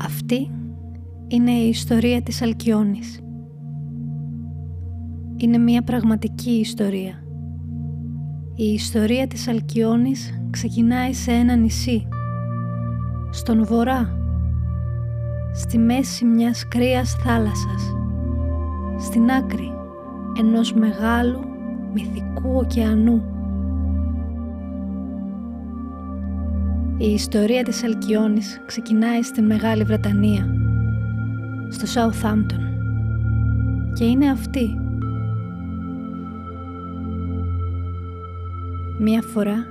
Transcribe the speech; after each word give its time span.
Αυτή 0.00 0.50
είναι 1.28 1.50
η 1.50 1.68
ιστορία 1.68 2.22
της 2.22 2.42
Αλκιόνης. 2.42 3.20
Είναι 5.36 5.58
μια 5.58 5.82
πραγματική 5.82 6.50
ιστορία. 6.50 7.22
Η 8.54 8.64
ιστορία 8.64 9.26
της 9.26 9.48
Αλκιόνης 9.48 10.42
ξεκινάει 10.50 11.12
σε 11.12 11.32
ένα 11.32 11.56
νησί, 11.56 12.08
στον 13.30 13.64
βορρά, 13.64 14.18
στη 15.52 15.78
μέση 15.78 16.24
μιας 16.24 16.68
κρύας 16.68 17.12
θάλασσας, 17.12 17.94
στην 18.98 19.30
άκρη 19.30 19.72
ενός 20.38 20.72
μεγάλου 20.72 21.40
μυθικού 21.92 22.56
ωκεανού. 22.56 23.37
Η 27.00 27.12
ιστορία 27.12 27.62
της 27.62 27.84
Αλκιόνης 27.84 28.60
ξεκινάει 28.66 29.22
στην 29.22 29.44
Μεγάλη 29.44 29.84
Βρετανία, 29.84 30.46
στο 31.68 31.86
Southampton 31.94 32.60
και 33.92 34.04
είναι 34.04 34.30
αυτή. 34.30 34.74
Μία 38.98 39.22
φορά 39.22 39.66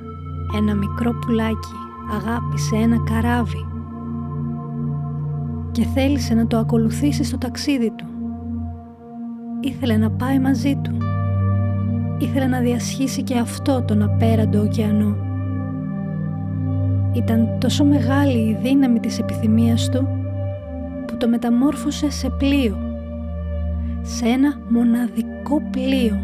ένα 0.57 0.75
μικρό 0.75 1.13
πουλάκι 1.13 1.73
αγάπησε 2.11 2.75
ένα 2.75 2.97
καράβι 3.03 3.65
και 5.71 5.83
θέλησε 5.83 6.33
να 6.33 6.47
το 6.47 6.57
ακολουθήσει 6.57 7.23
στο 7.23 7.37
ταξίδι 7.37 7.91
του. 7.95 8.05
Ήθελε 9.61 9.97
να 9.97 10.11
πάει 10.11 10.39
μαζί 10.39 10.75
του. 10.83 10.97
Ήθελε 12.19 12.45
να 12.45 12.59
διασχίσει 12.59 13.23
και 13.23 13.37
αυτό 13.37 13.83
τον 13.87 14.01
απέραντο 14.01 14.61
ωκεανό. 14.61 15.26
Ήταν 17.17 17.57
τόσο 17.59 17.85
μεγάλη 17.85 18.37
η 18.37 18.57
δύναμη 18.61 18.99
της 18.99 19.19
επιθυμίας 19.19 19.89
του 19.89 20.07
που 21.07 21.17
το 21.17 21.27
μεταμόρφωσε 21.27 22.09
σε 22.09 22.29
πλοίο. 22.29 22.77
Σε 24.01 24.25
ένα 24.25 24.59
μοναδικό 24.69 25.61
πλοίο 25.71 26.19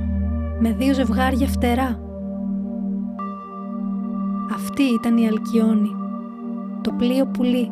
με 0.59 0.71
δύο 0.73 0.93
ζευγάρια 0.93 1.47
φτερά. 1.47 1.99
Αυτή 4.53 4.83
ήταν 4.83 5.17
η 5.17 5.27
Αλκιόνη, 5.27 5.95
το 6.81 6.91
πλοίο 6.91 7.25
πουλί. 7.25 7.71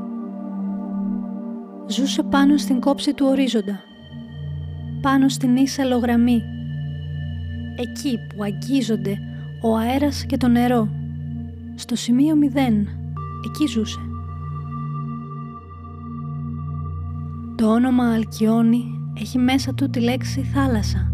Ζούσε 1.88 2.23
πάνω 2.23 2.58
στην 2.58 2.80
κόψη 2.80 3.14
του 3.14 3.25
ορίζοντα, 3.30 3.80
πάνω 5.02 5.30
στην 5.30 5.55
ίσα 5.55 5.83
λογραμμή, 5.83 6.42
εκεί 7.80 8.19
που 8.27 8.44
αγγίζονται 8.44 9.17
ο 9.61 9.75
αέρας 9.75 10.25
και 10.25 10.38
το 10.38 10.47
νερό, 10.47 10.88
στο 11.75 11.95
σημείο 11.95 12.36
μηδέν, 12.36 12.88
εκεί 13.45 13.67
ζούσε. 13.67 14.00
Το 17.56 17.67
όνομα 17.67 18.14
Αλκιόνη 18.14 19.00
έχει 19.20 19.38
μέσα 19.38 19.73
του 19.73 19.89
τη 19.89 20.00
λέξη 20.00 20.42
θάλασσα. 20.42 21.11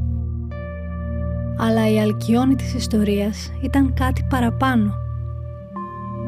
Αλλά 1.57 1.91
η 1.91 1.99
Αλκιόνη 1.99 2.55
της 2.55 2.73
ιστορίας 2.73 3.51
ήταν 3.61 3.93
κάτι 3.93 4.25
παραπάνω. 4.29 4.93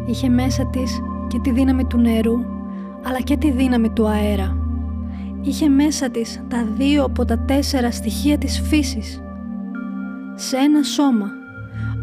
Είχε 0.06 0.30
μέσα 0.30 0.68
της 0.68 1.02
και 1.28 1.40
τη 1.40 1.52
δύναμη 1.52 1.86
του 1.86 1.98
νερού, 1.98 2.38
αλλά 3.04 3.22
και 3.22 3.38
τη 3.38 3.52
δύναμη 3.52 3.90
του 3.90 4.08
αέρα. 4.08 4.58
Είχε 5.42 5.70
μέσα 5.70 6.10
της 6.10 6.44
τα 6.48 6.66
δύο 6.78 7.04
από 7.04 7.26
τα 7.26 7.40
τέσσερα 7.40 7.92
στοιχεία 7.92 8.38
της 8.38 8.60
φύσης. 8.60 9.22
Σε 10.36 10.58
ένα 10.58 10.84
σώμα 10.84 11.28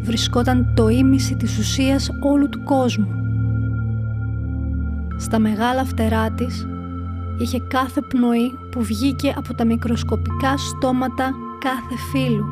βρισκόταν 0.01 0.73
το 0.75 0.89
ίμιση 0.89 1.35
της 1.35 1.57
ουσίας 1.57 2.09
όλου 2.23 2.49
του 2.49 2.63
κόσμου. 2.63 3.16
Στα 5.17 5.39
μεγάλα 5.39 5.85
φτερά 5.85 6.31
της 6.31 6.67
είχε 7.37 7.59
κάθε 7.59 8.01
πνοή 8.01 8.51
που 8.71 8.81
βγήκε 8.83 9.33
από 9.37 9.53
τα 9.53 9.65
μικροσκοπικά 9.65 10.57
στόματα 10.57 11.33
κάθε 11.59 11.95
φύλου. 12.11 12.45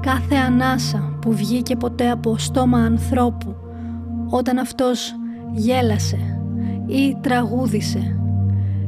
Κάθε 0.00 0.34
ανάσα 0.34 1.16
που 1.20 1.32
βγήκε 1.32 1.76
ποτέ 1.76 2.10
από 2.10 2.38
στόμα 2.38 2.78
ανθρώπου 2.78 3.56
όταν 4.30 4.58
αυτός 4.58 5.14
γέλασε 5.52 6.38
ή 6.86 7.16
τραγούδισε 7.20 8.18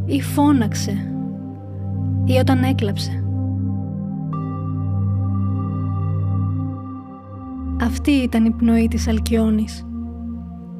ή 0.06 0.22
φώναξε 0.22 1.10
ή 2.24 2.32
όταν 2.32 2.62
έκλαψε. 2.62 3.20
Αυτή 7.82 8.10
ήταν 8.10 8.44
η 8.44 8.50
πνοή 8.50 8.88
της 8.88 9.08
Αλκιόνης, 9.08 9.86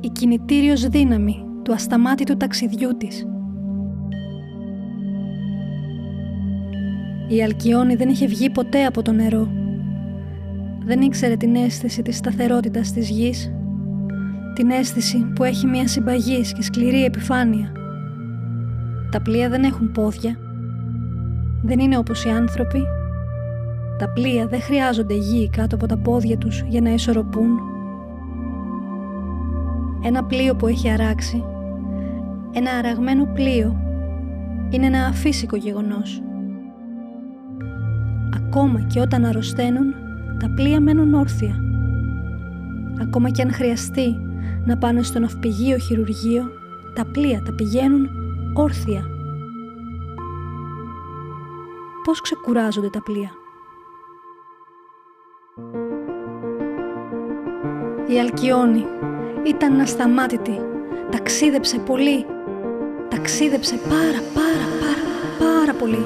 η 0.06 0.10
κινητήριος 0.10 0.88
δύναμη 0.88 1.44
του 1.62 1.72
ασταμάτητου 1.72 2.36
ταξιδιού 2.36 2.96
της. 2.96 3.26
Η 7.28 7.42
Αλκιόνη 7.42 7.94
δεν 7.94 8.08
είχε 8.08 8.26
βγει 8.26 8.50
ποτέ 8.50 8.84
από 8.84 9.02
το 9.02 9.12
νερό. 9.12 9.48
Δεν 10.84 11.00
ήξερε 11.00 11.36
την 11.36 11.54
αίσθηση 11.56 12.02
της 12.02 12.16
σταθερότητας 12.16 12.92
της 12.92 13.10
γης, 13.10 13.52
την 14.54 14.70
αίσθηση 14.70 15.32
που 15.34 15.44
έχει 15.44 15.66
μια 15.66 15.88
συμπαγής 15.88 16.52
και 16.52 16.62
σκληρή 16.62 17.04
επιφάνεια. 17.04 17.72
Τα 19.10 19.22
πλοία 19.22 19.48
δεν 19.48 19.64
έχουν 19.64 19.92
πόδια. 19.92 20.38
Δεν 21.62 21.78
είναι 21.78 21.98
όπως 21.98 22.24
οι 22.24 22.28
άνθρωποι. 22.28 22.82
Τα 23.98 24.08
πλοία 24.08 24.46
δεν 24.46 24.60
χρειάζονται 24.60 25.14
γη 25.14 25.50
κάτω 25.50 25.74
από 25.74 25.86
τα 25.86 25.96
πόδια 25.96 26.38
τους 26.38 26.64
για 26.68 26.80
να 26.80 26.90
ισορροπούν. 26.90 27.74
Ένα 30.06 30.24
πλοίο 30.24 30.54
που 30.54 30.66
έχει 30.66 30.90
αράξει, 30.90 31.44
ένα 32.52 32.70
αραγμένο 32.70 33.24
πλοίο, 33.34 33.76
είναι 34.70 34.86
ένα 34.86 35.06
αφύσικο 35.06 35.56
γεγονός. 35.56 36.22
Ακόμα 38.36 38.80
και 38.80 39.00
όταν 39.00 39.24
αρρωσταίνουν, 39.24 39.94
τα 40.38 40.50
πλοία 40.54 40.80
μένουν 40.80 41.14
όρθια. 41.14 41.54
Ακόμα 43.00 43.30
και 43.30 43.42
αν 43.42 43.52
χρειαστεί 43.52 44.16
να 44.64 44.76
πάνε 44.76 45.02
στο 45.02 45.18
ναυπηγείο 45.18 45.78
χειρουργείο, 45.78 46.44
τα 46.94 47.04
πλοία 47.12 47.42
τα 47.42 47.52
πηγαίνουν 47.52 48.08
όρθια. 48.54 49.04
Πώς 52.04 52.20
ξεκουράζονται 52.20 52.90
τα 52.90 53.02
πλοία; 53.02 53.30
Η 58.08 58.20
Αλκιόνη 58.20 58.84
ήταν 59.46 59.80
ασταμάτητη. 59.80 60.60
Ταξίδεψε 61.10 61.78
πολύ. 61.78 62.26
Ταξίδεψε 63.08 63.74
πάρα 63.88 64.20
πάρα 64.34 64.66
πάρα 64.80 65.04
πάρα 65.38 65.72
πολύ 65.72 66.04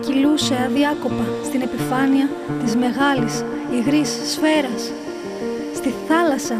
κυλούσε 0.00 0.56
αδιάκοπα 0.66 1.24
στην 1.44 1.60
επιφάνεια 1.62 2.28
της 2.64 2.76
μεγάλης 2.76 3.44
υγρής 3.72 4.18
σφαίρας, 4.32 4.92
στη 5.74 5.94
θάλασσα, 6.08 6.56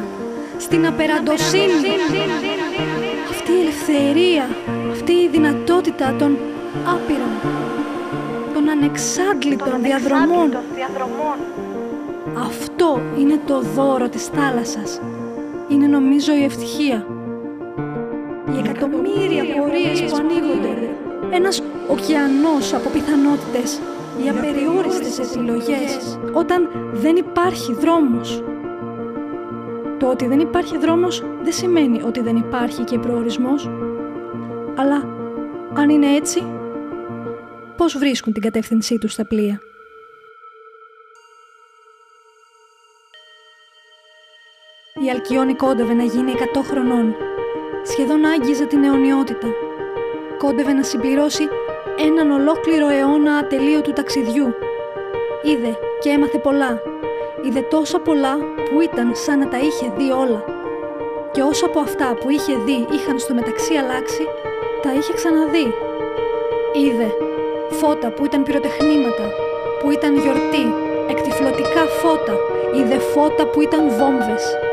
στην 0.58 0.86
απεραντοσύνη. 0.86 1.88
Αυτή 3.30 3.52
η 3.52 3.60
ελευθερία, 3.60 4.48
αυτή 4.90 5.12
η 5.12 5.28
δυνατότητα 5.28 6.14
των 6.18 6.38
άπειρων, 6.94 7.34
των 8.54 8.68
ανεξάντλητων 8.68 9.82
διαδρομών. 9.82 10.56
Αυτό 12.46 13.00
είναι 13.18 13.40
το 13.46 13.60
δώρο 13.60 14.08
της 14.08 14.26
θάλασσας. 14.26 15.00
Είναι 15.68 15.86
νομίζω 15.86 16.34
η 16.34 16.44
ευτυχία. 16.44 17.06
Οι 18.54 18.58
εκατομμύρια 18.58 19.44
πορείες 19.56 20.02
που 20.02 20.16
ανοίγονται. 20.16 20.88
Ένας 21.30 21.62
ωκεανός 21.88 22.74
από 22.74 22.88
πιθανότητες, 22.90 23.80
οι 24.24 24.28
απεριόριστες 24.28 25.18
επιλογές, 25.18 26.18
όταν 26.32 26.68
δεν 26.92 27.16
υπάρχει 27.16 27.72
δρόμος. 27.72 28.42
Το 29.98 30.06
ότι 30.06 30.26
δεν 30.26 30.40
υπάρχει 30.40 30.78
δρόμος 30.78 31.24
δεν 31.42 31.52
σημαίνει 31.52 32.02
ότι 32.02 32.20
δεν 32.20 32.36
υπάρχει 32.36 32.84
και 32.84 32.98
προορισμός, 32.98 33.70
αλλά 34.76 35.04
αν 35.74 35.90
είναι 35.90 36.14
έτσι, 36.14 36.42
πώς 37.76 37.98
βρίσκουν 37.98 38.32
την 38.32 38.42
κατεύθυνσή 38.42 38.98
τους 38.98 39.12
στα 39.12 39.26
πλοία; 39.26 39.60
Η 45.08 45.10
Αλκιόνη 45.10 45.54
κόντευε 45.54 45.94
να 45.94 46.02
γίνει 46.02 46.32
100 46.54 46.60
χρονών. 46.70 47.14
Σχεδόν 47.82 48.24
άγγιζε 48.24 48.64
την 48.64 48.84
αιωνιότητα. 48.84 49.48
Κόντευε 50.38 50.72
να 50.72 50.82
συμπληρώσει 50.82 51.48
έναν 52.06 52.30
ολόκληρο 52.30 52.88
αιώνα 52.88 53.32
ατελείωτου 53.36 53.92
ταξιδιού. 53.92 54.54
Είδε 55.42 55.78
και 56.00 56.08
έμαθε 56.08 56.38
πολλά. 56.38 56.82
Είδε 57.42 57.60
τόσα 57.60 57.98
πολλά 57.98 58.36
που 58.68 58.80
ήταν 58.80 59.10
σαν 59.14 59.38
να 59.38 59.48
τα 59.48 59.58
είχε 59.58 59.92
δει 59.96 60.10
όλα. 60.10 60.44
Και 61.32 61.42
όσα 61.42 61.66
από 61.66 61.80
αυτά 61.80 62.14
που 62.20 62.30
είχε 62.30 62.54
δει 62.64 62.86
είχαν 62.90 63.18
στο 63.18 63.34
μεταξύ 63.34 63.74
αλλάξει, 63.74 64.24
τα 64.82 64.90
είχε 64.98 65.12
ξαναδεί. 65.12 65.66
Είδε 66.82 67.08
φώτα 67.70 68.10
που 68.10 68.24
ήταν 68.24 68.42
πυροτεχνήματα, 68.42 69.26
που 69.80 69.90
ήταν 69.90 70.16
γιορτή, 70.16 70.64
εκτιφλωτικά 71.08 71.82
φώτα, 72.00 72.34
Είδε 72.76 72.98
φώτα 72.98 73.46
που 73.46 73.60
ήταν 73.60 73.88
βόμβες. 73.98 74.67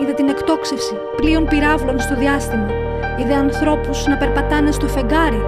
Είδε 0.00 0.12
την 0.12 0.28
εκτόξευση 0.28 0.94
πλοίων 1.16 1.46
πυράβλων 1.46 2.00
στο 2.00 2.14
διάστημα. 2.16 2.66
Είδε 3.20 3.34
ανθρώπους 3.34 4.06
να 4.06 4.16
περπατάνε 4.16 4.70
στο 4.70 4.86
φεγγάρι. 4.86 5.40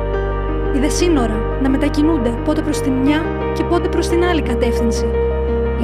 Είδε 0.76 0.88
σύνορα 0.88 1.58
να 1.62 1.68
μετακινούνται 1.68 2.30
πότε 2.44 2.62
προς 2.62 2.80
τη 2.80 2.90
μια 2.90 3.24
και 3.54 3.64
πότε 3.64 3.88
προς 3.88 4.08
την 4.08 4.24
άλλη 4.24 4.42
κατεύθυνση. 4.42 5.06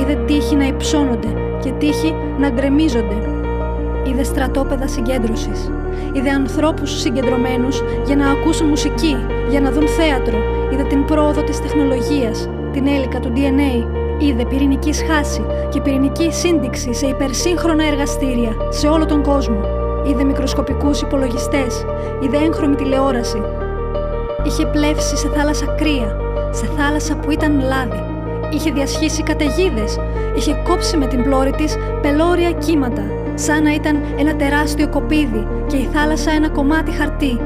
Είδε 0.01 0.15
τείχη 0.27 0.57
να 0.57 0.67
υψώνονται 0.67 1.29
και 1.63 1.71
τείχη 1.71 2.15
να 2.39 2.51
γκρεμίζονται. 2.51 3.17
Είδε 4.05 4.23
στρατόπεδα 4.23 4.87
συγκέντρωσης. 4.87 5.71
Είδε 6.13 6.31
ανθρώπους 6.31 7.01
συγκεντρωμένους 7.01 7.83
για 8.05 8.17
να 8.17 8.31
ακούσουν 8.31 8.69
μουσική, 8.69 9.17
για 9.51 9.61
να 9.61 9.71
δουν 9.71 9.89
θέατρο. 9.89 10.39
Είδε 10.73 10.83
την 10.83 11.05
πρόοδο 11.05 11.43
της 11.43 11.61
τεχνολογίας, 11.61 12.49
την 12.73 12.87
έλικα 12.87 13.21
του 13.21 13.33
DNA. 13.35 14.02
Είδε 14.23 14.45
πυρηνική 14.45 14.93
σχάση 14.93 15.45
και 15.69 15.81
πυρηνική 15.81 16.33
σύνδεξη 16.33 16.95
σε 16.95 17.07
υπερσύγχρονα 17.07 17.87
εργαστήρια 17.87 18.57
σε 18.69 18.87
όλο 18.89 19.07
τον 19.07 19.23
κόσμο. 19.23 19.61
Είδε 20.07 20.25
μικροσκοπικούς 20.25 21.01
υπολογιστές. 21.01 21.85
Είδε 22.23 22.37
έγχρωμη 22.37 22.75
τηλεόραση. 22.75 23.43
Είχε 24.45 24.67
πλεύσει 24.67 25.17
σε 25.17 25.29
θάλασσα 25.29 25.67
κρύα, 25.67 26.17
σε 26.51 26.67
θάλασσα 26.77 27.17
που 27.17 27.31
ήταν 27.31 27.61
λάδι. 27.61 28.05
Είχε 28.51 28.71
διασχίσει 28.71 29.23
καταιγίδες. 29.23 29.99
Είχε 30.37 30.63
κόψει 30.65 30.97
με 30.97 31.07
την 31.07 31.23
πλώρη 31.23 31.51
της 31.51 31.77
πελώρια 32.03 32.53
κύματα, 32.53 33.03
σαν 33.35 33.63
να 33.63 33.75
ήταν 33.75 34.03
ένα 34.19 34.37
τεράστιο 34.37 34.89
κοπίδι 34.89 35.47
και 35.67 35.77
η 35.77 35.89
θάλασσα 35.93 36.31
ένα 36.31 36.49
κομμάτι 36.49 36.91
χαρτί. 36.91 37.41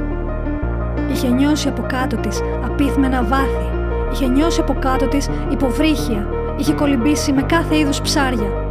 Είχε 1.13 1.29
νιώσει 1.29 1.69
από 1.69 1.83
κάτω 1.89 2.17
της 2.17 2.41
απίθμενα 2.65 3.23
βάθη. 3.23 3.69
Είχε 4.13 4.27
νιώσει 4.27 4.61
από 4.61 4.77
κάτω 4.81 5.09
της 5.09 5.29
υποβρύχια. 5.51 6.36
Είχε 6.59 6.73
κολυμπήσει 6.73 7.33
με 7.33 7.43
κάθε 7.43 7.79
είδους 7.79 8.01
ψάρια. 8.01 8.65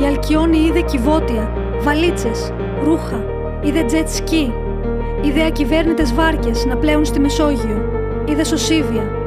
Η 0.00 0.04
Αλκιόνη 0.06 0.58
είδε 0.58 0.80
κυβότια, 0.80 1.52
βαλίτσες, 1.82 2.52
ρούχα, 2.84 3.24
είδε 3.62 3.84
jet 3.90 4.18
ski, 4.18 4.52
είδε 5.22 5.44
ακυβέρνητες 5.44 6.14
βάρκες 6.14 6.64
να 6.64 6.76
πλέουν 6.76 7.04
στη 7.04 7.20
Μεσόγειο, 7.20 7.82
είδε 8.24 8.44
σωσίβια, 8.44 9.20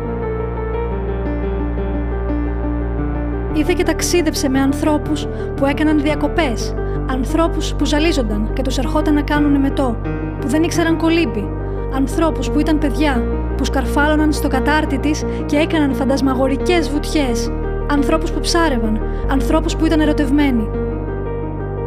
Είδε 3.54 3.74
και 3.74 3.84
ταξίδεψε 3.84 4.50
με 4.50 4.60
ανθρώπους 4.60 5.28
που 5.56 5.66
έκαναν 5.66 6.02
διακοπές, 6.02 6.74
ανθρώπους 7.10 7.74
που 7.74 7.86
ζαλίζονταν 7.86 8.50
και 8.54 8.62
τους 8.62 8.78
ερχόταν 8.78 9.14
να 9.14 9.22
κάνουν 9.22 9.60
μετό, 9.60 9.98
που 10.42 10.48
δεν 10.48 10.64
ήξεραν 10.64 10.98
κολύμπη, 10.98 11.50
ανθρώπους 11.94 12.50
που 12.50 12.60
ήταν 12.60 12.78
παιδιά, 12.78 13.24
που 13.58 13.66
σκαρφάλωναν 13.66 14.34
στο 14.34 14.48
κατάρτι 14.48 14.98
της 14.98 15.24
και 15.46 15.58
έκαναν 15.58 15.96
φαντασμαγορικές 15.96 16.90
βουτιές, 16.90 17.52
ανθρώπους 17.90 18.32
που 18.32 18.40
ψάρευαν, 18.40 19.02
ανθρώπους 19.30 19.76
που 19.76 19.86
ήταν 19.86 20.00
ερωτευμένοι. 20.00 20.70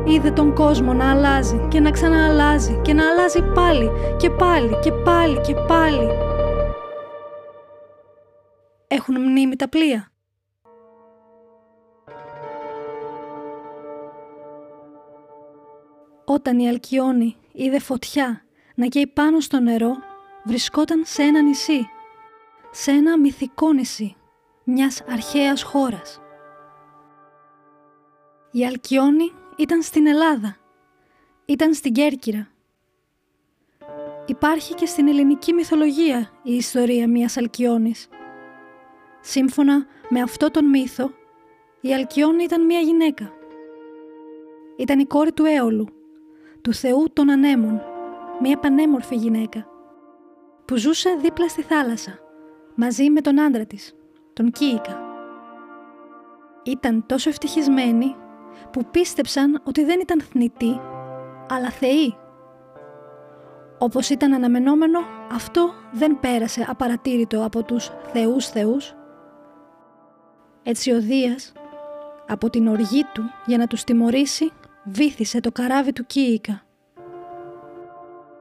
Είδε 0.05 0.31
τον 0.31 0.55
κόσμο 0.55 0.93
να 0.93 1.11
αλλάζει 1.11 1.67
και 1.69 1.81
να 1.81 1.91
ξανααλλάζει 1.91 2.81
και 2.83 2.93
να 2.93 3.09
αλλάζει 3.09 3.43
πάλι 3.55 3.91
και 4.17 4.31
πάλι 4.31 4.79
και 4.83 4.93
πάλι 4.93 5.41
και 5.41 5.55
πάλι. 5.55 6.09
Έχουν 8.89 9.21
μνήμη 9.21 9.57
τα 9.57 9.69
πλοία. 9.69 10.11
Όταν 16.25 16.59
η 16.59 16.69
Αλκιόνη 16.69 17.37
είδε 17.53 17.79
φωτιά 17.79 18.43
να 18.75 18.87
καίει 18.87 19.07
πάνω 19.07 19.41
στο 19.41 19.61
νερό, 19.61 19.97
βρισκόταν 20.47 21.03
σε 21.05 21.23
ένα 21.23 21.43
νησί, 21.43 21.89
σε 22.71 22.91
ένα 22.91 23.19
μυθικό 23.19 23.73
νησί 23.73 24.17
μιας 24.65 25.03
αρχαίας 25.09 25.63
χώρας. 25.63 26.21
Η 28.51 28.67
Αλκιόνη 28.67 29.33
ήταν 29.57 29.83
στην 29.83 30.07
Ελλάδα, 30.07 30.57
ήταν 31.45 31.75
στην 31.75 31.93
Κέρκυρα. 31.93 32.49
Υπάρχει 34.27 34.75
και 34.75 34.87
στην 34.87 35.09
ελληνική 35.09 35.53
μυθολογία 35.53 36.31
η 36.43 36.55
ιστορία 36.55 37.09
μιας 37.09 37.37
Αλκιόνης. 37.37 38.09
Σύμφωνα 39.21 39.87
με 40.09 40.21
αυτό 40.21 40.51
τον 40.51 40.65
μύθο, 40.65 41.11
η 41.81 41.95
Αλκιόνη 41.95 42.43
ήταν 42.43 42.65
μια 42.65 42.81
γυναίκα. 42.81 43.33
Ήταν 44.77 44.99
η 44.99 45.07
κόρη 45.07 45.33
του 45.33 45.45
Έολου 45.45 45.87
του 46.61 46.75
Θεού 46.75 47.07
των 47.13 47.31
Ανέμων, 47.31 47.83
μια 48.41 48.59
πανέμορφη 48.59 49.15
γυναίκα, 49.15 49.67
που 50.67 50.77
ζούσε 50.77 51.17
δίπλα 51.21 51.49
στη 51.49 51.63
θάλασσα, 51.63 52.19
μαζί 52.75 53.11
με 53.11 53.21
τον 53.21 53.41
άντρα 53.41 53.65
της, 53.65 53.95
τον 54.33 54.51
Κίικα. 54.51 55.01
Ήταν 56.63 57.07
τόσο 57.07 57.29
ευτυχισμένοι 57.29 58.15
που 58.71 58.85
πίστεψαν 58.91 59.63
ότι 59.65 59.85
δεν 59.85 60.01
ήταν 60.01 60.21
θνητοί, 60.21 60.81
αλλά 61.49 61.71
θεοί. 61.71 62.17
Όπως 63.79 64.09
ήταν 64.11 64.33
αναμενόμενο, 64.33 64.99
αυτό 65.33 65.73
δεν 65.93 66.21
πέρασε 66.21 66.67
απαρατήρητο 66.69 67.45
από 67.45 67.63
τους 67.63 67.91
θεούς 68.13 68.49
θεούς. 68.49 68.95
Έτσι 70.63 70.93
ο 70.93 71.01
Δίας, 71.01 71.53
από 72.27 72.51
την 72.51 72.67
οργή 72.67 73.05
του 73.13 73.23
για 73.47 73.59
να 73.59 73.67
τους 73.67 73.85
τιμωρήσει, 73.85 74.53
βύθισε 74.85 75.41
το 75.41 75.53
καράβι 75.53 75.93
του 75.93 76.07
Κίικα. 76.07 76.63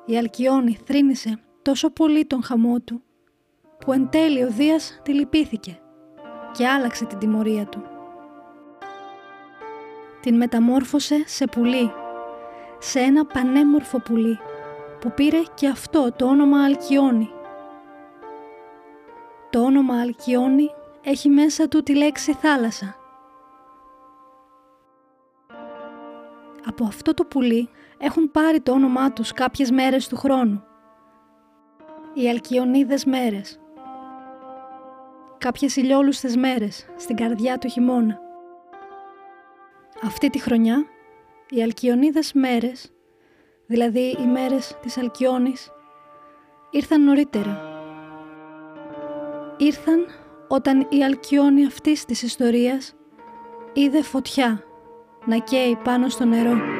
Η 0.05 0.17
Αλκιόνη 0.17 0.77
θρύνησε 0.85 1.39
τόσο 1.65 1.89
πολύ 1.89 2.25
τον 2.25 2.43
χαμό 2.43 2.79
του, 2.79 3.01
που 3.79 3.91
εν 3.91 4.09
τέλει 4.09 4.43
ο 4.43 4.49
Δίας 4.49 4.99
τη 5.03 5.13
λυπήθηκε 5.13 5.79
και 6.51 6.67
άλλαξε 6.67 7.05
την 7.05 7.17
τιμωρία 7.17 7.65
του. 7.65 7.83
Την 10.21 10.35
μεταμόρφωσε 10.35 11.23
σε 11.25 11.45
πουλί, 11.47 11.91
σε 12.79 12.99
ένα 12.99 13.25
πανέμορφο 13.25 13.99
πουλί, 13.99 14.39
που 14.99 15.11
πήρε 15.11 15.41
και 15.53 15.67
αυτό 15.67 16.11
το 16.11 16.25
όνομα 16.25 16.63
Αλκιόνη. 16.63 17.29
Το 19.49 19.59
όνομα 19.59 20.01
Αλκιόνη 20.01 20.71
έχει 21.03 21.29
μέσα 21.29 21.67
του 21.67 21.83
τη 21.83 21.95
λέξη 21.95 22.33
θάλασσα 22.33 22.95
από 26.65 26.85
αυτό 26.85 27.13
το 27.13 27.25
πουλί 27.25 27.69
έχουν 27.97 28.31
πάρει 28.31 28.61
το 28.61 28.71
όνομά 28.71 29.11
τους 29.11 29.31
κάποιες 29.31 29.71
μέρες 29.71 30.07
του 30.07 30.15
χρόνου. 30.15 30.63
Οι 32.17 32.29
Αλκιονίδες 32.29 33.05
μέρες. 33.05 33.59
Κάποιες 35.37 35.75
ηλιόλουστες 35.75 36.35
μέρες 36.35 36.85
στην 36.95 37.15
καρδιά 37.15 37.57
του 37.57 37.67
χειμώνα. 37.67 38.19
Αυτή 40.03 40.29
τη 40.29 40.39
χρονιά, 40.39 40.85
οι 41.49 41.63
Αλκιονίδες 41.63 42.33
μέρες, 42.33 42.91
δηλαδή 43.65 44.17
οι 44.21 44.25
μέρες 44.25 44.77
της 44.81 44.97
Αλκιόνης, 44.97 45.71
ήρθαν 46.69 47.03
νωρίτερα. 47.03 47.61
Ήρθαν 49.57 50.05
όταν 50.47 50.87
η 50.89 51.03
Αλκιόνη 51.03 51.65
αυτής 51.65 52.05
της 52.05 52.21
ιστορίας 52.21 52.95
είδε 53.73 54.01
φωτιά 54.01 54.63
να 55.25 55.37
καίει 55.37 55.77
πάνω 55.83 56.09
στο 56.09 56.25
νερό. 56.25 56.74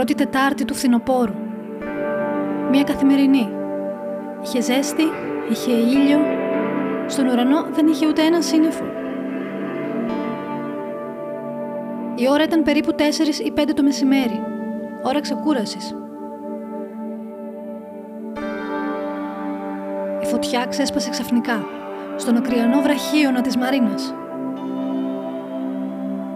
Πρώτη 0.00 0.14
Τετάρτη 0.14 0.64
του 0.64 0.74
φθινοπόρου. 0.74 1.34
Μία 2.70 2.82
καθημερινή. 2.82 3.48
Είχε 4.42 4.60
ζέστη 4.60 5.02
Είχε 5.50 5.72
ήλιο. 5.72 6.18
Στον 7.06 7.26
ουρανό 7.26 7.66
δεν 7.72 7.86
είχε 7.86 8.06
ούτε 8.06 8.22
ένα 8.22 8.40
σύννεφο. 8.40 8.84
Η 12.14 12.28
ώρα 12.30 12.42
ήταν 12.42 12.62
περίπου 12.62 12.94
4 12.94 13.00
ή 13.44 13.52
5 13.56 13.74
το 13.74 13.82
μεσημέρι. 13.82 14.42
Ώρα 15.02 15.20
ξεκούρασης. 15.20 15.94
Η 20.22 20.26
φωτιά 20.26 20.66
ξέσπασε 20.68 21.10
ξαφνικά 21.10 21.64
στον 22.16 22.36
ακριανό 22.36 22.80
βραχίωνα 22.80 23.40
της 23.40 23.56
Μαρίνας. 23.56 24.14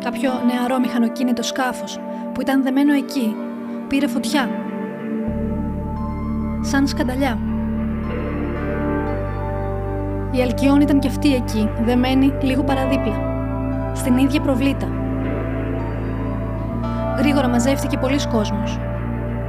Κάποιο 0.05 0.31
νεαρό 0.47 0.79
μηχανοκίνητο 0.79 1.43
σκάφος 1.43 2.01
που 2.35 2.41
ήταν 2.41 2.63
δεμένο 2.63 2.93
εκεί 2.93 3.37
πήρε 3.89 4.07
φωτιά. 4.07 4.49
Σαν 6.61 6.87
σκανταλιά. 6.87 7.39
Η 10.31 10.43
Αλκιόν 10.43 10.81
ήταν 10.81 10.99
και 10.99 11.09
αυτή 11.09 11.35
εκεί, 11.35 11.69
δεμένη 11.85 12.33
λίγο 12.43 12.63
παραδίπλα. 12.63 13.33
Στην 13.95 14.17
ίδια 14.17 14.41
προβλήτα. 14.41 14.87
Γρήγορα 17.19 17.49
μαζεύτηκε 17.49 17.99
πολλοί 17.99 18.19
κόσμος. 18.33 18.79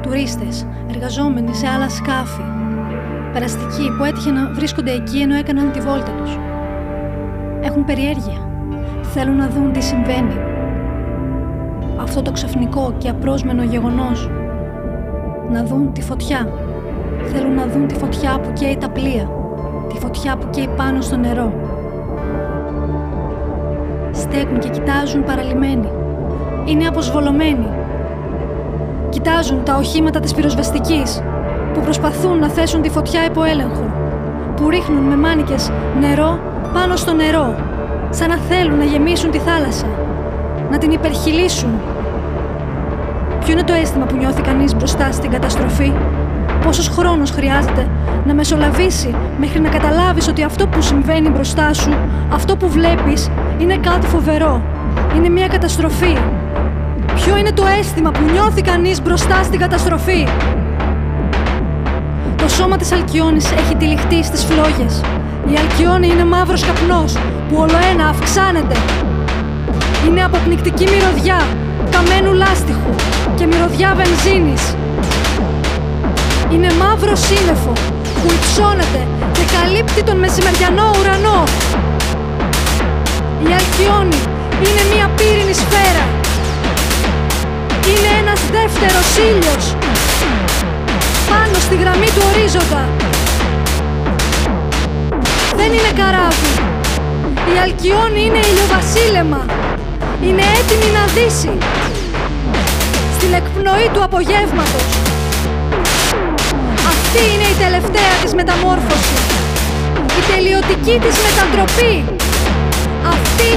Τουρίστες, 0.02 0.68
εργαζόμενοι 0.90 1.56
σε 1.56 1.68
άλλα 1.68 1.90
σκάφη. 1.90 2.44
Περαστικοί 3.34 3.90
που 3.98 4.04
έτυχε 4.04 4.32
να 4.32 4.52
βρίσκονται 4.54 4.92
εκεί 4.92 5.20
ενώ 5.20 5.36
έκαναν 5.36 5.72
τη 5.72 5.80
βόλτα 5.80 6.12
τους. 6.12 6.38
Έχουν 7.62 7.86
περιέργεια. 7.86 8.50
Θέλουν 9.02 9.36
να 9.36 9.48
δουν 9.48 9.72
τι 9.72 9.84
συμβαίνει. 9.84 10.55
Αυτό 12.06 12.22
το 12.22 12.32
ξαφνικό 12.32 12.94
και 12.98 13.10
απρόσμενο 13.10 13.64
γεγονός. 13.64 14.30
Να 15.52 15.64
δουν 15.64 15.94
τη 15.94 16.02
φωτιά. 16.02 16.48
Θέλουν 17.26 17.54
να 17.54 17.66
δουν 17.68 17.88
τη 17.88 17.96
φωτιά 17.96 18.40
που 18.40 18.54
καίει 18.54 18.78
τα 18.80 18.90
πλοία. 18.90 19.30
Τη 19.90 20.00
φωτιά 20.00 20.38
που 20.38 20.48
καίει 20.50 20.70
πάνω 20.78 21.02
στο 21.02 21.18
νερό. 21.18 21.54
Στέκουν 24.12 24.60
και 24.60 24.70
κοιτάζουν 24.70 25.24
παραλυμένοι. 25.24 25.88
Είναι 26.66 26.88
αποσβολωμένοι. 26.88 27.68
Κοιτάζουν 29.10 29.64
τα 29.64 29.76
οχήματα 29.76 30.20
της 30.20 30.34
πυροσβεστικής 30.34 31.24
που 31.74 31.82
προσπαθούν 31.82 32.40
να 32.40 32.50
θέσουν 32.50 32.82
τη 32.82 32.90
φωτιά 32.90 33.26
υπό 33.26 33.44
έλεγχο. 33.44 33.86
Που 34.56 34.70
ρίχνουν 34.70 35.04
με 35.04 35.16
μάνικες 35.18 35.72
νερό 36.00 36.40
πάνω 36.74 36.96
στο 36.96 37.14
νερό. 37.14 37.56
Σαν 38.10 38.30
να 38.30 38.38
θέλουν 38.38 38.78
να 38.78 38.84
γεμίσουν 38.84 39.32
τη 39.32 39.38
θάλασσα. 39.38 39.88
Να 40.72 40.78
την 40.78 40.92
υπερχιλήσουν. 40.92 41.70
Ποιο 43.46 43.54
είναι 43.54 43.64
το 43.64 43.74
αίσθημα 43.74 44.06
που 44.06 44.16
νιώθει 44.16 44.42
κανείς 44.42 44.76
μπροστά 44.76 45.12
στην 45.12 45.32
καταστροφή; 45.32 45.94
Πόσος 46.64 46.88
χρόνος 46.88 47.32
χρειάζεται 47.32 47.88
να 48.26 48.34
μεσολαβήσει 48.34 49.16
μέχρι 49.40 49.60
να 49.60 49.70
καταλάβεις 49.70 50.28
ότι 50.28 50.44
αυτό 50.44 50.68
που 50.68 50.82
συμβαίνει 50.82 51.30
μπροστά 51.30 51.74
σου, 51.74 51.94
αυτό 52.34 52.58
που 52.58 52.70
βλέπεις, 52.70 53.30
είναι 53.58 53.78
κάτι 53.78 54.08
φοβερό. 54.08 54.62
Είναι 55.16 55.30
μια 55.30 55.48
καταστροφή. 55.48 56.18
Ποιο 57.16 57.38
είναι 57.38 57.52
το 57.52 57.64
αίσθημα 57.80 58.12
που 58.12 58.20
νιώθει 58.32 58.62
κανείς 58.62 59.02
μπροστά 59.02 59.44
στην 59.44 59.60
καταστροφή; 59.60 60.28
Το 62.36 62.50
σώμα 62.50 62.78
της 62.78 62.92
Αλκιόνης 62.92 63.52
έχει 63.52 63.76
τυλιχτεί 63.76 64.24
στις 64.24 64.44
φλόγες. 64.46 65.02
Η 65.48 65.58
Αλκιόνη 65.58 66.08
είναι 66.08 66.26
μαύρος 66.26 66.66
καπνός 66.66 67.14
που 67.50 67.56
ολοένα 67.56 68.08
αυξάνεται. 68.10 68.76
Είναι 70.08 70.24
αποπνικτική 70.24 70.84
μυρωδιά 70.84 71.42
καμένου 71.92 72.34
λάστιχου 72.34 73.15
και 73.46 73.56
μυρωδιά 73.56 73.96
βενζίνης. 74.00 74.64
Είναι 76.52 76.70
μαύρο 76.82 77.16
σύννεφο 77.16 77.74
που 78.22 78.28
υψώνεται 78.38 79.02
και 79.32 79.44
καλύπτει 79.56 80.04
τον 80.04 80.18
μεσημεριανό 80.18 80.88
ουρανό. 81.00 81.44
Η 83.48 83.50
Αλκιόνη 83.58 84.20
είναι 84.66 84.84
μία 84.92 85.08
πύρινη 85.18 85.54
σφαίρα. 85.62 86.06
Είναι 87.90 88.12
ένας 88.22 88.40
δεύτερος 88.58 89.08
ήλιος 89.30 89.66
πάνω 91.30 91.56
στη 91.66 91.76
γραμμή 91.76 92.10
του 92.16 92.24
ορίζοντα. 92.30 92.84
Δεν 95.60 95.70
είναι 95.78 95.92
καράβι. 96.02 96.52
Η 97.54 97.56
Αλκιόνη 97.64 98.22
είναι 98.26 98.42
ηλιοβασίλεμα. 98.50 99.42
Είναι 100.26 100.44
έτοιμη 100.60 100.90
να 100.98 101.04
δύσει. 101.16 101.75
Στην 103.36 103.48
εκπνοή 103.48 103.90
του 103.94 104.04
απογεύματος. 104.04 104.88
Αυτή 106.92 107.34
είναι 107.34 107.44
η 107.44 107.58
τελευταία 107.58 108.14
της 108.24 108.34
μεταμόρφωσης. 108.34 109.22
Η 110.20 110.32
τελειωτική 110.32 111.00
της 111.00 111.16
μετατροπή. 111.26 111.94
Αυτή 113.06 113.52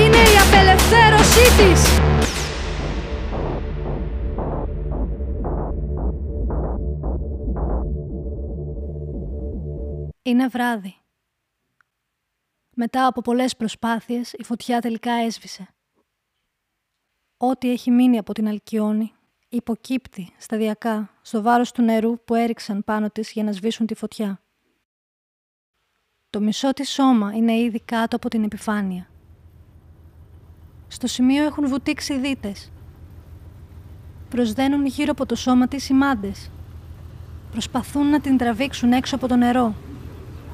είναι 0.00 0.16
η 0.16 0.36
απελευθέρωσή 0.44 1.46
της. 1.58 1.80
Είναι 10.22 10.46
βράδυ. 10.46 10.94
Μετά 12.76 13.06
από 13.06 13.20
πολλές 13.20 13.56
προσπάθειες, 13.56 14.32
η 14.32 14.44
φωτιά 14.44 14.80
τελικά 14.80 15.12
έσβησε. 15.12 15.68
Ό,τι 17.36 17.70
έχει 17.70 17.90
μείνει 17.90 18.18
από 18.18 18.32
την 18.32 18.48
Αλκιόνη 18.48 19.12
υποκύπτει 19.50 20.32
σταδιακά 20.38 21.10
στο 21.22 21.42
βάρος 21.42 21.72
του 21.72 21.82
νερού 21.82 22.24
που 22.24 22.34
έριξαν 22.34 22.84
πάνω 22.84 23.10
της 23.10 23.30
για 23.30 23.44
να 23.44 23.52
σβήσουν 23.52 23.86
τη 23.86 23.94
φωτιά. 23.94 24.40
Το 26.30 26.40
μισό 26.40 26.72
της 26.72 26.90
σώμα 26.90 27.32
είναι 27.34 27.58
ήδη 27.58 27.80
κάτω 27.80 28.16
από 28.16 28.28
την 28.28 28.44
επιφάνεια. 28.44 29.08
Στο 30.88 31.06
σημείο 31.06 31.44
έχουν 31.44 31.68
βουτήξει 31.68 32.18
δίτες. 32.18 32.72
Προσδένουν 34.28 34.86
γύρω 34.86 35.10
από 35.10 35.26
το 35.26 35.34
σώμα 35.34 35.68
της 35.68 35.88
οι 35.88 35.92
μάντες. 35.92 36.50
Προσπαθούν 37.50 38.06
να 38.06 38.20
την 38.20 38.36
τραβήξουν 38.36 38.92
έξω 38.92 39.14
από 39.16 39.28
το 39.28 39.36
νερό 39.36 39.74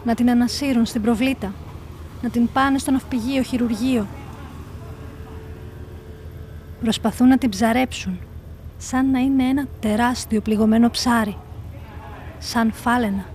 να 0.07 0.15
την 0.15 0.31
ανασύρουν 0.31 0.87
στην 0.87 1.03
προβλήτα, 1.03 1.53
να 2.23 2.31
την 2.31 2.53
πάνε 2.53 2.79
στο 2.79 2.91
ναυπηγείο 2.91 3.43
χειρουργείο. 3.43 4.07
Προσπαθούν 6.81 7.29
να 7.29 7.39
την 7.39 7.51
ψαρέψουν, 7.51 8.19
σαν 8.77 9.11
να 9.11 9.19
είναι 9.19 9.45
ένα 9.45 9.67
τεράστιο 9.81 10.41
πληγωμένο 10.41 10.91
ψάρι, 10.91 11.37
σαν 12.39 12.73
φάλαινα, 12.73 13.27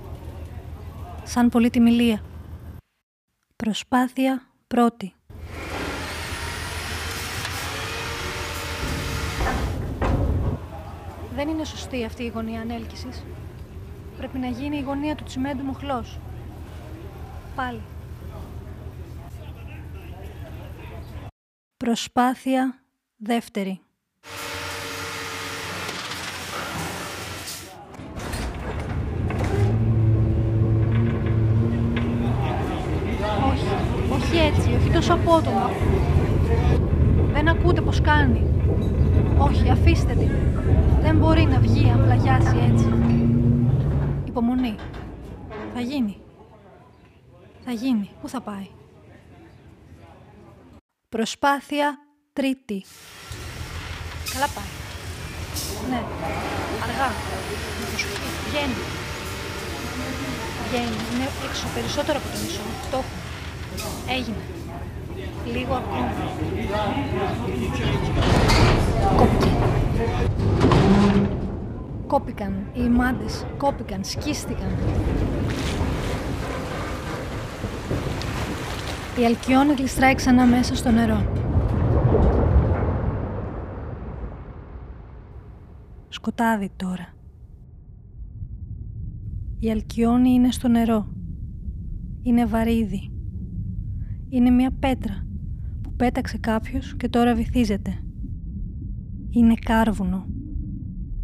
σαν 1.24 1.50
πολύτιμη 1.50 1.92
λία. 1.92 2.22
Προσπάθεια 3.56 4.42
πρώτη. 4.68 5.14
Δεν 11.36 11.48
είναι 11.48 11.64
σωστή 11.64 12.06
αυτή 12.06 12.24
η 12.24 12.28
γωνία 12.28 12.62
ανέλκυσης. 12.62 13.24
Πρέπει 14.18 14.38
να 14.38 14.48
γίνει 14.48 14.78
η 14.78 14.82
γωνία 14.82 15.16
του 15.16 15.24
τσιμέντου 15.24 15.64
μοχλός 15.64 16.20
πάλι. 17.56 17.82
Προσπάθεια 21.78 22.82
δεύτερη. 23.16 23.80
Όχι, 33.52 33.68
όχι 34.12 34.38
έτσι, 34.38 34.74
όχι 34.74 34.81
τόσο 34.92 35.14
απότομα. 35.14 35.70
Δεν 37.34 37.48
ακούτε 37.48 37.82
πως 37.82 38.02
κάνει. 38.02 38.46
Όχι, 39.38 39.70
αφήστε 39.70 40.14
την. 40.14 40.32
Δεν 41.02 41.18
μπορεί 41.18 41.44
να 41.44 41.60
βγει 41.60 41.90
αν 41.90 42.04
πλαγιάσει 42.04 42.58
έτσι. 42.72 42.94
Υπομονή. 44.26 44.76
Θα 45.74 45.80
γίνει. 45.80 46.18
Θα 47.66 47.72
γίνει. 47.72 48.10
Πού 48.22 48.30
θα 48.30 48.42
πάει. 48.42 48.68
Προσπάθεια 51.10 51.98
τρίτη. 52.34 52.84
Καλά 54.34 54.48
πάει. 54.56 54.72
Ναι. 55.90 56.02
Αργά. 56.84 57.12
Προσοχή. 57.90 58.28
Βγαίνει. 58.50 58.82
Βγαίνει. 60.68 60.96
Είναι 61.14 61.30
έξω 61.50 61.68
περισσότερο 61.74 62.18
από 62.18 62.28
το 62.28 62.38
μισό. 62.44 62.62
Το 62.92 62.98
έχουμε. 62.98 63.22
Έγινε. 64.18 64.61
Λίγο 65.46 65.74
ακόμα. 65.74 66.12
Κόπηκε. 69.18 69.50
Κόπηκαν 72.08 72.54
οι 72.74 72.90
μάντες. 72.90 73.46
Κόπηκαν. 73.58 74.04
Σκίστηκαν. 74.04 74.70
Η 79.20 79.26
Αλκιόνη 79.26 79.74
γλιστράει 79.74 80.16
ξανά 80.16 80.46
μέσα 80.46 80.76
στο 80.76 80.92
νερό. 80.92 81.26
Σκοτάδι 86.10 86.72
τώρα. 86.76 87.14
Η 89.60 89.72
Αλκιόνη 89.72 90.30
είναι 90.30 90.52
στο 90.52 90.68
νερό. 90.68 91.08
Είναι 92.22 92.46
βαρύδι. 92.46 93.12
Είναι 94.30 94.50
μια 94.50 94.72
πέτρα 94.80 95.14
που 95.14 95.31
πέταξε 96.02 96.38
κάποιος 96.38 96.96
και 96.98 97.10
τώρα 97.10 97.36
βυθίζεται. 97.36 98.04
Είναι 99.30 99.54
κάρβουνο. 99.66 100.26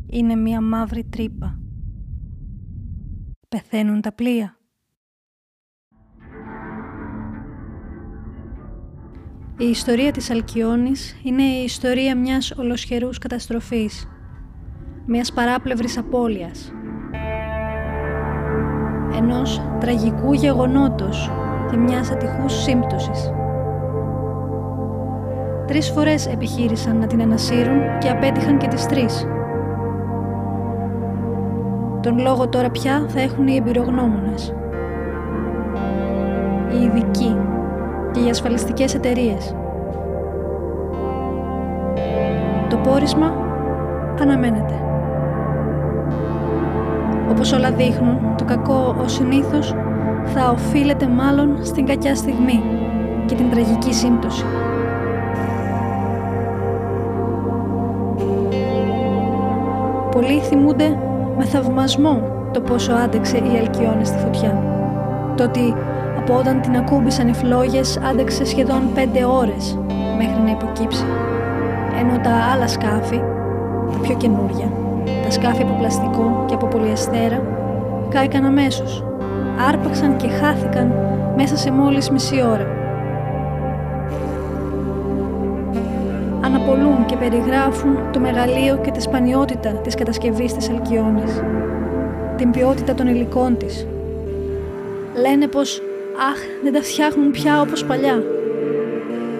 Είναι 0.05 0.35
μια 0.35 0.61
μαύρη 0.61 1.03
τρύπα. 1.03 1.59
Πεθαίνουν 3.49 4.01
τα 4.01 4.11
πλοία. 4.11 4.57
Η 9.57 9.65
ιστορία 9.65 10.11
της 10.11 10.29
Αλκιόνης 10.29 11.19
είναι 11.23 11.43
η 11.43 11.63
ιστορία 11.63 12.17
μιας 12.17 12.51
ολοσχερούς 12.51 13.17
καταστροφής, 13.17 14.07
μιας 15.05 15.33
παράπλευρης 15.33 15.97
απώλειας, 15.97 16.71
ενός 19.13 19.61
τραγικού 19.79 20.33
γεγονότος 20.33 21.29
και 21.71 21.77
μιας 21.77 22.11
ατυχούς 22.11 22.53
σύμπτωσης. 22.53 23.36
Τρεις 25.67 25.89
φορές 25.89 26.27
επιχείρησαν 26.27 26.97
να 26.97 27.07
την 27.07 27.21
ανασύρουν 27.21 27.97
και 27.99 28.09
απέτυχαν 28.09 28.57
και 28.57 28.67
τις 28.67 28.85
τρεις. 28.85 29.27
Τον 32.01 32.19
λόγο 32.19 32.47
τώρα 32.47 32.69
πια 32.69 33.05
θα 33.07 33.21
έχουν 33.21 33.47
οι 33.47 33.55
εμπειρογνώμονες. 33.55 34.53
Οι 36.71 36.83
ειδικοί 36.83 37.37
και 38.11 38.19
οι 38.19 38.29
ασφαλιστικές 38.29 38.95
εταιρείες. 38.95 39.55
Το 42.69 42.77
πόρισμα 42.77 43.33
αναμένεται. 44.21 44.73
Όπως 47.29 47.51
όλα 47.53 47.71
δείχνουν, 47.71 48.19
το 48.37 48.43
κακό 48.45 48.95
ο 49.03 49.07
συνήθως 49.07 49.75
θα 50.23 50.49
οφείλεται 50.49 51.07
μάλλον 51.07 51.57
στην 51.61 51.85
κακιά 51.85 52.15
στιγμή 52.15 52.63
και 53.25 53.35
την 53.35 53.49
τραγική 53.49 53.93
σύμπτωση. 53.93 54.45
Πολλοί 60.17 60.39
θυμούνται 60.39 60.97
με 61.37 61.43
θαυμασμό 61.43 62.21
το 62.53 62.61
πόσο 62.61 62.93
άντεξε 62.93 63.37
η 63.37 63.57
Αλκιόνη 63.59 64.05
στη 64.05 64.17
φωτιά. 64.17 64.63
Το 65.35 65.43
ότι 65.43 65.75
από 66.17 66.37
όταν 66.37 66.61
την 66.61 66.75
ακούμπησαν 66.75 67.27
οι 67.27 67.33
φλόγες 67.33 67.99
άντεξε 68.09 68.45
σχεδόν 68.45 68.81
πέντε 68.93 69.25
ώρες 69.25 69.79
μέχρι 70.17 70.41
να 70.41 70.51
υποκύψει. 70.51 71.03
Ενώ 71.99 72.19
τα 72.19 72.31
άλλα 72.53 72.67
σκάφη, 72.67 73.21
τα 73.91 73.97
πιο 74.01 74.15
καινούρια, 74.15 74.71
τα 75.23 75.31
σκάφη 75.31 75.61
από 75.61 75.75
πλαστικό 75.79 76.43
και 76.47 76.53
από 76.53 76.67
πολυεστέρα, 76.67 77.41
κάηκαν 78.09 78.45
αμέσως. 78.45 79.03
Άρπαξαν 79.67 80.17
και 80.17 80.27
χάθηκαν 80.27 80.93
μέσα 81.35 81.57
σε 81.57 81.71
μόλις 81.71 82.09
μισή 82.09 82.43
ώρα. 82.51 82.76
Αναπολούν 86.77 87.05
και 87.05 87.15
περιγράφουν 87.15 88.11
το 88.11 88.19
μεγαλείο 88.19 88.81
και 88.83 88.91
τη 88.91 89.01
σπανιότητα 89.01 89.69
της 89.69 89.95
κατασκευής 89.95 90.53
της 90.53 90.69
Αλκιόνης, 90.69 91.41
την 92.37 92.51
ποιότητα 92.51 92.93
των 92.93 93.07
υλικών 93.07 93.57
της. 93.57 93.87
Λένε 95.21 95.47
πως 95.47 95.81
«Αχ, 96.31 96.37
δεν 96.63 96.73
τα 96.73 96.81
φτιάχνουν 96.81 97.31
πια 97.31 97.61
όπως 97.61 97.85
παλιά». 97.85 98.23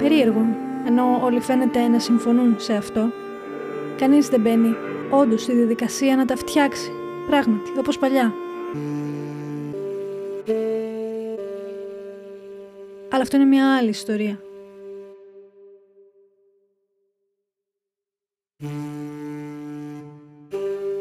Περίεργο, 0.02 0.46
ενώ 0.88 1.20
όλοι 1.24 1.40
φαίνεται 1.40 1.88
να 1.88 2.00
συμφωνούν 2.00 2.56
σε 2.58 2.74
αυτό. 2.74 3.10
Κανείς 3.98 4.30
δεν 4.30 4.42
μπαίνει 4.42 4.76
όντως 5.10 5.42
στη 5.42 5.54
διαδικασία 5.54 6.16
να 6.16 6.26
τα 6.26 6.36
φτιάξει, 6.36 6.92
πράγματι, 7.30 7.72
όπως 7.80 7.98
παλιά. 7.98 8.34
Αλλά 13.10 13.22
αυτό 13.22 13.36
είναι 13.36 13.46
μια 13.46 13.76
άλλη 13.78 13.90
ιστορία. 13.90 14.40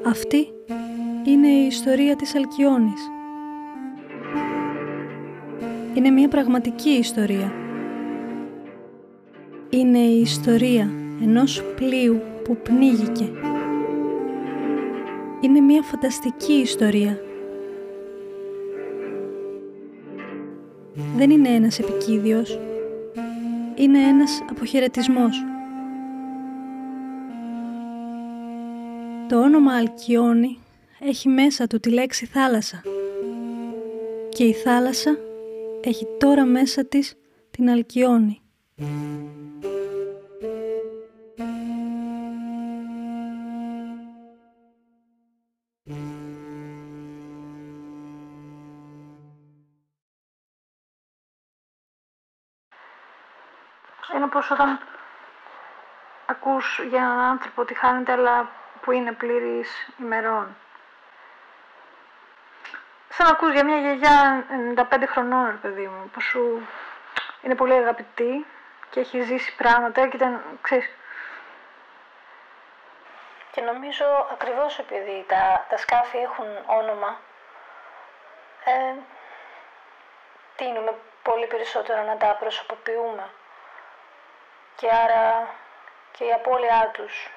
Αυτή 0.07 0.49
είναι 1.25 1.49
η 1.49 1.67
ιστορία 1.67 2.17
της 2.17 2.35
Αλκιόνης. 2.35 3.11
Είναι 5.95 6.11
μια 6.11 6.29
πραγματική 6.29 6.91
ιστορία. 6.91 7.53
Είναι 9.71 9.99
η 9.99 10.21
ιστορία 10.21 10.91
ενός 11.23 11.63
πλοίου 11.77 12.21
που 12.45 12.57
πνίγηκε. 12.57 13.31
Είναι 15.41 15.61
μια 15.61 15.83
φανταστική 15.83 16.53
ιστορία. 16.53 17.19
Δεν 21.17 21.31
είναι 21.31 21.49
ένας 21.49 21.79
επικίδιος. 21.79 22.59
Είναι 23.75 23.99
ένας 23.99 24.43
αποχαιρετισμός. 24.51 25.45
Το 29.29 29.41
όνομα 29.41 29.77
Αλκιόνη 29.77 30.59
έχει 31.01 31.29
μέσα 31.29 31.67
του 31.67 31.81
τη 31.81 31.91
λέξη 31.91 32.27
θάλασσα 32.27 32.83
και 34.29 34.45
η 34.45 34.53
θάλασσα 34.53 35.17
έχει 35.83 36.07
τώρα 36.19 36.45
μέσα 36.45 36.85
της 36.85 37.15
την 37.51 37.71
Αλκιόνη. 37.71 38.41
Είναι 54.15 54.27
πως 54.31 54.51
όταν 54.51 54.79
ακούς 56.27 56.81
για 56.91 56.99
έναν 56.99 57.19
άνθρωπο 57.19 57.63
ότι 57.63 57.75
χάνεται 57.75 58.13
αλλά 58.13 58.65
που 58.87 58.93
είναι 58.93 59.13
πλήρης 59.13 59.89
ημερών. 60.01 60.57
Σαν 63.09 63.27
να 63.27 63.33
ακούς 63.33 63.53
για 63.53 63.65
μια 63.65 63.79
γιαγιά 63.79 64.47
95 64.91 65.03
χρονών, 65.07 65.47
ρε 65.47 65.53
παιδί 65.53 65.87
μου, 65.87 66.11
που 66.13 66.21
σου 66.21 66.67
είναι 67.43 67.55
πολύ 67.55 67.73
αγαπητή 67.73 68.47
και 68.91 69.01
έχει 69.01 69.23
ζήσει 69.23 69.57
πράγματα 69.57 70.09
και 70.09 70.17
ήταν, 70.17 70.43
ξέρεις... 70.63 70.91
Και 73.51 73.61
νομίζω 73.61 74.29
ακριβώς 74.33 74.79
επειδή 74.79 75.25
τα, 75.29 75.67
τα 75.69 75.77
σκάφη 75.77 76.19
έχουν 76.19 76.47
όνομα, 76.67 77.21
ε, 78.65 78.95
τίνουμε 80.57 80.95
πολύ 81.23 81.47
περισσότερο 81.47 82.03
να 82.03 82.17
τα 82.17 82.37
προσωποποιούμε. 82.41 83.29
Και 84.77 84.89
άρα 84.91 85.49
και 86.13 86.25
η 86.25 86.33
απώλειά 86.33 86.91
τους 86.93 87.31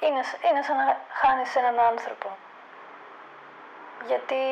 είναι, 0.00 0.22
είναι 0.50 0.62
σαν 0.62 0.76
να 0.76 1.00
χάνεις 1.12 1.56
έναν 1.56 1.78
άνθρωπο. 1.80 2.36
Γιατί 4.06 4.42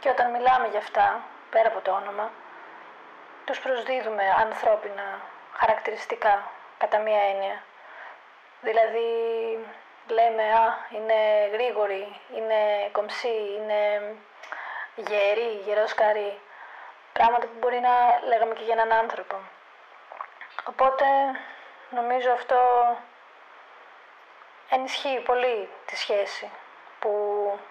και 0.00 0.08
όταν 0.08 0.30
μιλάμε 0.30 0.68
για 0.68 0.78
αυτά, 0.78 1.22
πέρα 1.50 1.68
από 1.68 1.80
το 1.80 1.90
όνομα, 1.90 2.30
τους 3.44 3.60
προσδίδουμε 3.60 4.22
ανθρώπινα 4.40 5.20
χαρακτηριστικά, 5.52 6.50
κατά 6.78 6.98
μία 6.98 7.20
έννοια. 7.22 7.62
Δηλαδή, 8.60 9.08
λέμε, 10.06 10.42
α, 10.42 10.76
είναι 10.90 11.48
γρήγορη, 11.52 12.20
είναι 12.36 12.88
κομψή, 12.92 13.36
είναι 13.56 14.14
γερή, 14.94 15.62
γεροσκαρή. 15.64 16.40
Πράγματα 17.12 17.46
που 17.46 17.56
μπορεί 17.58 17.80
να 17.80 18.20
λέγαμε 18.26 18.54
και 18.54 18.64
για 18.64 18.74
έναν 18.74 18.98
άνθρωπο. 18.98 19.36
Οπότε, 20.64 21.04
νομίζω 21.90 22.32
αυτό 22.32 22.56
ενισχύει 24.70 25.20
πολύ 25.20 25.68
τη 25.86 25.96
σχέση 25.96 26.50
που 26.98 27.12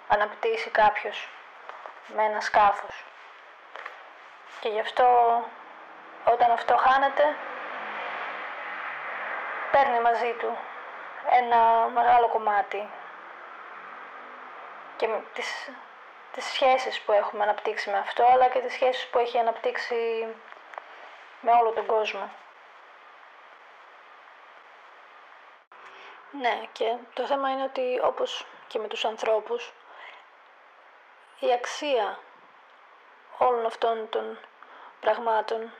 αναπτύσσει 0.07 0.69
κάποιος 0.69 1.29
με 2.07 2.23
ένα 2.23 2.41
σκάφος. 2.41 3.03
Και 4.59 4.69
γι' 4.69 4.79
αυτό 4.79 5.07
όταν 6.25 6.51
αυτό 6.51 6.77
χάνεται, 6.77 7.35
παίρνει 9.71 9.99
μαζί 9.99 10.33
του 10.39 10.57
ένα 11.31 11.87
μεγάλο 11.93 12.27
κομμάτι 12.27 12.89
και 14.97 15.07
τις, 15.33 15.69
τις 16.31 16.45
σχέσεις 16.45 17.01
που 17.01 17.11
έχουμε 17.11 17.43
αναπτύξει 17.43 17.89
με 17.89 17.97
αυτό, 17.97 18.25
αλλά 18.25 18.47
και 18.47 18.59
τις 18.59 18.73
σχέσεις 18.73 19.07
που 19.07 19.17
έχει 19.19 19.37
αναπτύξει 19.37 20.27
με 21.41 21.51
όλο 21.51 21.69
τον 21.69 21.85
κόσμο. 21.85 22.29
Ναι, 26.39 26.61
και 26.71 26.95
το 27.13 27.25
θέμα 27.25 27.49
είναι 27.51 27.63
ότι 27.63 27.99
όπως 28.03 28.45
και 28.67 28.79
με 28.79 28.87
τους 28.87 29.05
ανθρώπους, 29.05 29.73
η 31.39 31.51
αξία 31.53 32.19
όλων 33.37 33.65
αυτών 33.65 34.09
των 34.09 34.39
πραγμάτων 34.99 35.71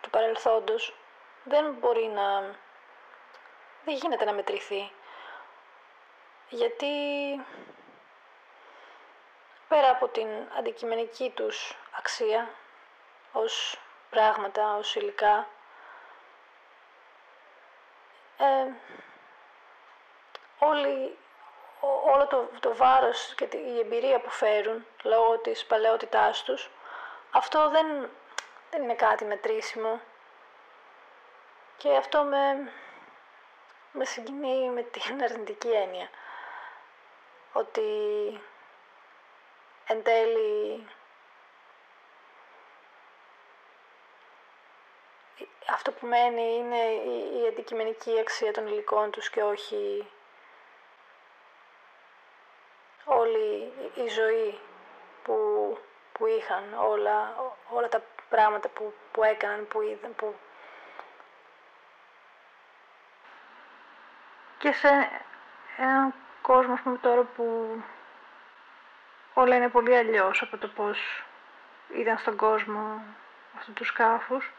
του 0.00 0.10
παρελθόντος 0.10 0.94
δεν 1.44 1.72
μπορεί 1.72 2.06
να... 2.06 2.40
δεν 3.84 3.94
γίνεται 3.94 4.24
να 4.24 4.32
μετρηθεί. 4.32 4.92
Γιατί 6.48 6.86
πέρα 9.68 9.90
από 9.90 10.08
την 10.08 10.28
αντικειμενική 10.58 11.30
τους 11.30 11.76
αξία 11.98 12.48
ως 13.32 13.78
πράγματα, 14.10 14.76
ως 14.76 14.94
υλικά, 14.96 15.48
ε, 18.38 18.72
όλη, 20.64 21.18
όλο 22.12 22.26
το, 22.26 22.48
το 22.60 22.76
βάρος 22.76 23.34
και 23.34 23.44
η 23.44 23.78
εμπειρία 23.78 24.20
που 24.20 24.30
φέρουν 24.30 24.86
λόγω 25.02 25.38
της 25.38 25.64
παλαιότητάς 25.64 26.42
τους, 26.42 26.70
αυτό 27.30 27.70
δεν, 27.70 28.10
δεν 28.70 28.82
είναι 28.82 28.94
κάτι 28.94 29.24
μετρήσιμο. 29.24 30.00
Και 31.76 31.96
αυτό 31.96 32.22
με, 32.22 32.72
με 33.92 34.04
συγκινεί 34.04 34.70
με 34.70 34.82
την 34.82 35.22
αρνητική 35.22 35.68
έννοια. 35.68 36.08
Ότι 37.52 37.82
εν 39.86 40.02
τέλει 40.02 40.86
αυτό 45.66 45.92
που 45.92 46.06
μένει 46.06 46.54
είναι 46.54 46.82
η, 46.84 47.42
η 47.42 47.46
αντικειμενική 47.46 48.18
αξία 48.20 48.52
των 48.52 48.66
υλικών 48.66 49.10
τους 49.10 49.30
και 49.30 49.42
όχι 49.42 50.06
η 54.04 54.08
ζωή 54.08 54.58
που, 55.22 55.36
που 56.12 56.26
είχαν, 56.26 56.64
όλα, 56.78 57.34
όλα 57.68 57.88
τα 57.88 58.02
πράγματα 58.28 58.68
που, 58.68 58.94
που 59.12 59.22
έκαναν, 59.22 59.68
που 59.68 59.82
είδαν, 59.82 60.14
που... 60.14 60.34
Και 64.58 64.72
σε 64.72 64.88
έναν 65.76 66.14
κόσμο, 66.42 66.78
πούμε, 66.82 66.98
τώρα 66.98 67.22
που 67.22 67.76
όλα 69.34 69.56
είναι 69.56 69.68
πολύ 69.68 69.96
αλλιώς 69.96 70.42
από 70.42 70.56
το 70.56 70.68
πώς 70.68 71.24
ήταν 71.94 72.18
στον 72.18 72.36
κόσμο 72.36 73.02
αυτούς 73.56 73.74
τους 73.74 73.86
σκάφους, 73.86 74.52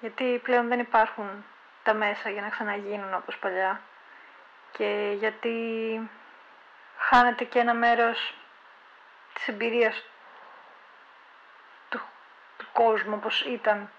γιατί 0.00 0.40
πλέον 0.42 0.68
δεν 0.68 0.78
υπάρχουν 0.78 1.44
τα 1.82 1.94
μέσα 1.94 2.30
για 2.30 2.42
να 2.42 2.48
ξαναγίνουν 2.48 3.14
όπως 3.14 3.38
παλιά. 3.38 3.80
Και 4.72 5.14
γιατί 5.18 5.58
χάνεται 7.10 7.44
και 7.44 7.58
ένα 7.58 7.74
μέρος 7.74 8.34
της 9.34 9.48
εμπειρίας 9.48 10.04
του, 11.88 12.00
του 12.56 12.66
κόσμου 12.72 13.14
όπως 13.14 13.40
ήταν 13.40 13.90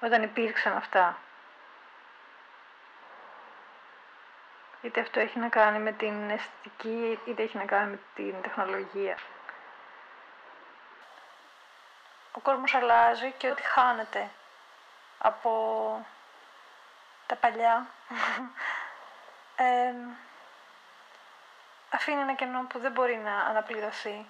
όταν 0.00 0.22
υπήρξαν 0.22 0.76
αυτά. 0.76 1.18
Είτε 4.82 5.00
αυτό 5.00 5.20
έχει 5.20 5.38
να 5.38 5.48
κάνει 5.48 5.78
με 5.78 5.92
την 5.92 6.30
αισθητική, 6.30 7.18
είτε 7.24 7.42
έχει 7.42 7.56
να 7.56 7.64
κάνει 7.64 7.90
με 7.90 7.98
την 8.14 8.42
τεχνολογία. 8.42 9.16
Ο 12.32 12.40
κόσμος 12.40 12.74
αλλάζει 12.74 13.32
και 13.36 13.50
ότι 13.50 13.62
χάνεται 13.62 14.30
από 15.18 16.06
τα 17.26 17.36
παλιά 17.36 17.86
αφήνει 21.92 22.20
ένα 22.20 22.34
κενό 22.34 22.66
που 22.68 22.78
δεν 22.78 22.92
μπορεί 22.92 23.16
να 23.24 23.34
αναπληρωθεί 23.50 24.26